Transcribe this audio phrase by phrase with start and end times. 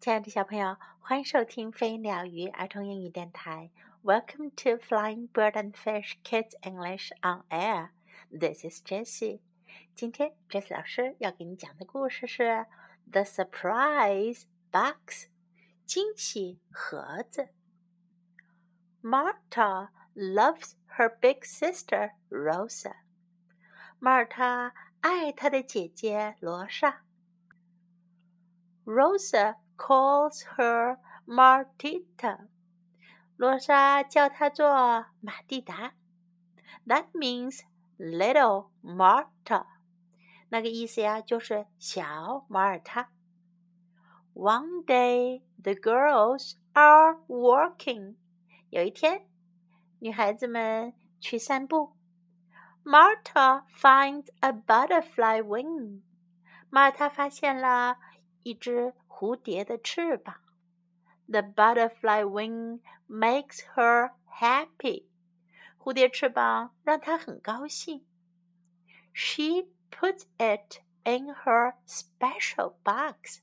[0.00, 3.70] 亲爱的小朋友，欢迎收听飞鸟鱼儿童英语电台。
[4.02, 7.90] Welcome to Flying Bird and Fish Kids English on Air.
[8.30, 9.40] This is Jessie.
[9.94, 12.42] 今天 Jessie 老师要给你讲的故事是
[13.12, 14.94] 《The Surprise Box》
[15.84, 17.50] 惊喜盒子。
[19.02, 22.94] Marta loves her big sister Rosa.
[23.98, 24.72] 马尔塔
[25.02, 27.02] 爱她的姐姐罗莎。
[28.86, 32.47] Rosa calls her Martita.
[33.37, 35.93] 罗莎叫她做马蒂达。
[36.87, 37.61] That means
[37.97, 39.65] little Marta.
[40.49, 43.09] 那个意思呀，就是小马耳他。
[44.33, 48.15] One day the girls are walking.
[48.69, 49.27] 有一天，
[49.99, 51.93] 女孩子们去散步。
[52.83, 56.01] Marta finds a butterfly wing.
[56.69, 57.97] 马耳他发现了
[58.43, 60.35] 一只 蝴蝶的翅膀。
[61.27, 65.05] The butterfly wing makes her happy.
[65.77, 68.05] 蝴蝶翅膀让她很高兴。
[69.13, 73.39] She puts it in her special box.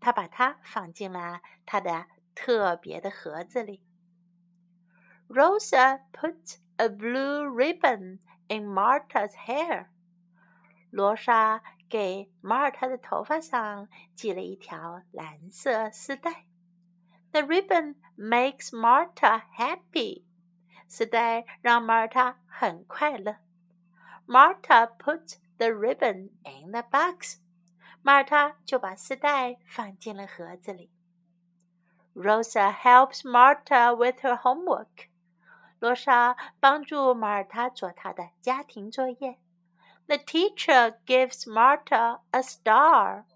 [0.00, 3.82] 她把它放进了她的特别的盒子里。
[5.28, 9.88] Rosa puts a blue ribbon in Marta's hair.
[10.90, 16.46] 罗莎 给马耳他的头发上系了一条蓝色丝带。
[17.32, 20.24] The ribbon makes Marta happy.
[20.86, 23.36] 丝带让马耳他很快乐。
[24.26, 27.40] Marta put the ribbon in the box.
[28.02, 30.90] 马耳他就把丝带放进了盒子里。
[32.14, 35.08] Rosa helps Marta with her homework.
[35.78, 39.38] 罗莎帮助马耳他做他的家庭作业。
[40.08, 43.26] the teacher gives Marta a star.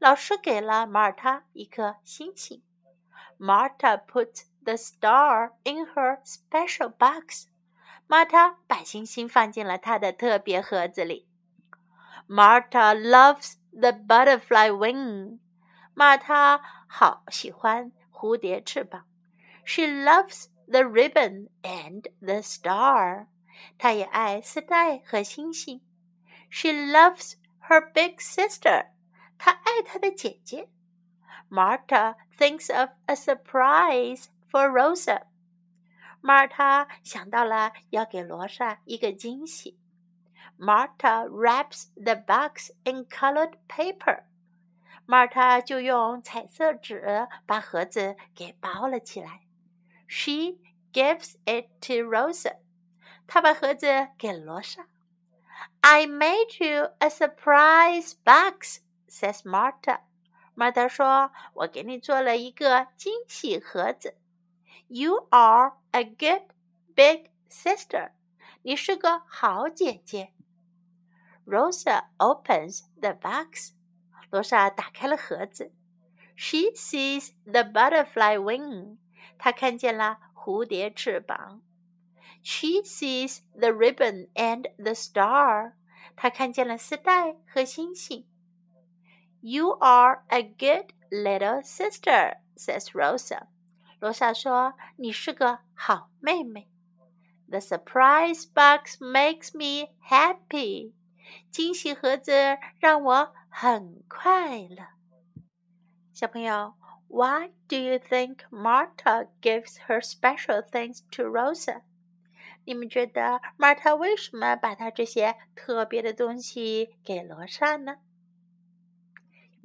[0.00, 2.62] 老师给了马耳他一颗星星。
[3.38, 7.46] Marta puts the star in her special box.
[8.08, 11.28] 马塔把星星放进了她的特别盒子里。
[12.28, 15.38] Marta loves the butterfly wing.
[15.94, 19.06] 马塔好喜欢蝴蝶翅膀。
[19.64, 23.26] She loves the ribbon and the star.
[23.78, 25.80] 她也爱丝带和星星。
[26.50, 27.36] she loves
[27.68, 28.86] her big sister.
[29.38, 30.68] 她爱她的姐姐。
[31.48, 35.22] Marta thinks of a surprise for Rosa.
[36.20, 39.78] 马耳他想到了要给罗莎一个惊喜。
[40.58, 44.24] Marta wraps the box in colored paper.
[45.04, 49.42] 马耳他就用彩色纸把盒子给包了起来。
[50.08, 50.58] She
[50.92, 52.56] gives it to Rosa.
[53.28, 54.86] 她把盒子给罗莎。
[55.90, 60.00] I made you a surprise box," says Marta.
[60.56, 64.16] Marta 说：“我给你做了一个惊喜盒子。
[64.88, 66.52] You are a good
[66.94, 68.10] big sister.
[68.62, 70.32] 你是个好姐姐。”
[71.46, 73.72] Rosa opens the box.
[74.30, 75.72] 罗莎打开了盒子。
[76.34, 78.98] She sees the butterfly wing.
[79.38, 81.62] 她看见了蝴蝶翅膀。
[82.48, 85.74] she sees the ribbon and the star.
[86.20, 88.26] 她看见了丝带和星星。
[89.40, 93.46] You are a good little sister, says Rosa.
[94.00, 96.68] 罗莎说：“你是个好妹妹。”
[97.48, 100.92] The surprise box makes me happy.
[101.50, 102.32] 惊喜盒子
[102.80, 104.88] 让我很快乐。
[106.12, 106.74] 小朋友，
[107.08, 111.82] Why do you think Marta gives her special things to Rosa?
[112.65, 117.97] 你们觉得马尔塔为什么把她这些特别的东西给罗莎呢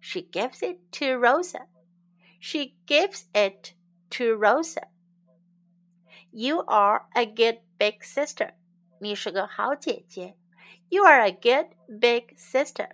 [0.00, 1.68] She gives it to Rosa.
[2.40, 3.74] She gives it
[4.10, 4.88] to Rosa.
[6.36, 8.54] You are a good big sister.
[9.00, 10.36] 你是个好姐姐。
[10.88, 12.90] You are a good big sister.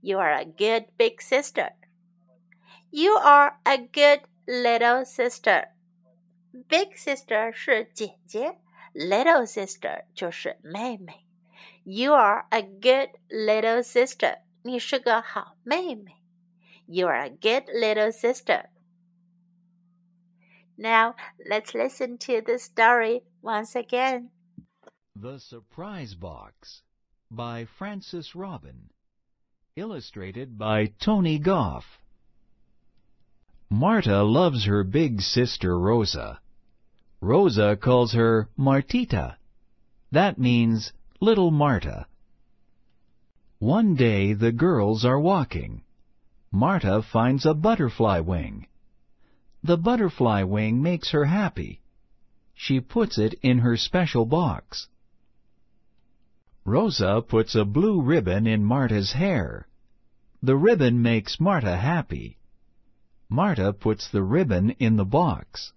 [0.00, 1.72] You are a good big sister.
[2.90, 5.68] You are a good little sister.
[6.68, 8.58] Big sister 是姐姐，
[8.94, 11.26] little sister 就是妹妹。
[11.84, 16.16] You are a good little sister，你是个好妹妹。
[16.86, 18.66] You are a good little sister.
[20.81, 21.15] Now
[21.49, 24.29] let's listen to the story once again.
[25.13, 26.83] The Surprise Box
[27.29, 28.89] by Francis Robin.
[29.75, 31.83] Illustrated by Tony Goff.
[33.69, 36.39] Marta loves her big sister Rosa.
[37.19, 39.35] Rosa calls her Martita.
[40.13, 42.05] That means little Marta.
[43.57, 45.83] One day the girls are walking.
[46.53, 48.68] Marta finds a butterfly wing.
[49.63, 51.81] The butterfly wing makes her happy.
[52.53, 54.87] She puts it in her special box.
[56.65, 59.67] Rosa puts a blue ribbon in Marta's hair.
[60.41, 62.37] The ribbon makes Marta happy.
[63.27, 65.73] Marta puts the ribbon in the box.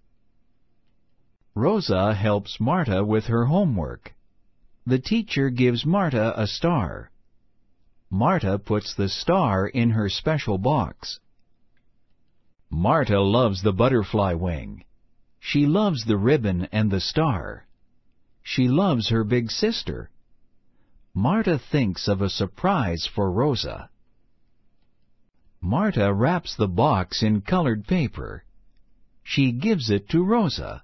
[1.55, 4.15] Rosa helps Marta with her homework.
[4.87, 7.11] The teacher gives Marta a star.
[8.11, 11.19] Marta puts the star in her special box.
[12.75, 14.83] Marta loves the butterfly wing.
[15.39, 17.67] She loves the ribbon and the star.
[18.43, 20.11] She loves her big sister.
[21.13, 23.91] Marta thinks of a surprise for Rosa.
[25.61, 28.43] Marta wraps the box in colored paper.
[29.23, 30.83] She gives it to Rosa.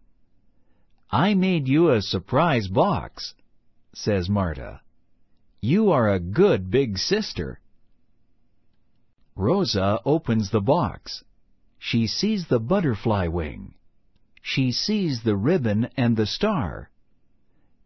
[1.11, 3.35] I made you a surprise box,
[3.95, 4.83] says Marta.
[5.63, 7.61] You are a good big sister.
[9.35, 11.25] Rosa opens the box.
[11.80, 13.74] She sees the butterfly wing.
[14.42, 16.90] She sees the ribbon and the star.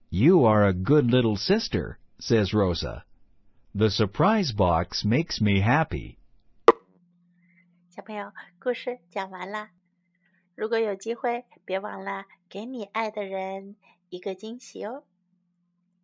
[0.10, 3.04] You are a good little sister, says Rosa.
[3.76, 6.18] The surprise box makes me happy.
[7.90, 9.72] 小朋友，故事讲完啦。
[10.56, 13.76] 如果有机会，别忘了给你爱的人
[14.10, 15.04] 一个惊喜哦。